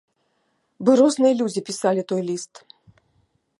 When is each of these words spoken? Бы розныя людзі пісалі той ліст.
Бы 0.87 0.91
розныя 1.01 1.33
людзі 1.43 1.63
пісалі 1.69 2.01
той 2.13 2.21
ліст. 2.31 2.53